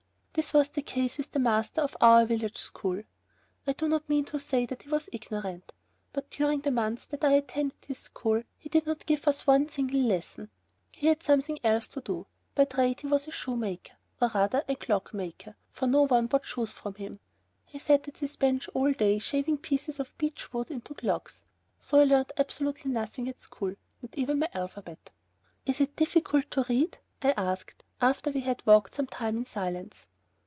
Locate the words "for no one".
15.69-16.27